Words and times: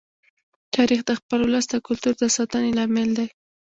تاریخ 0.75 0.99
د 1.05 1.11
خپل 1.19 1.39
ولس 1.43 1.65
د 1.69 1.75
کلتور 1.87 2.13
د 2.17 2.23
ساتنې 2.37 2.71
لامل 2.77 3.09
دی. 3.17 3.27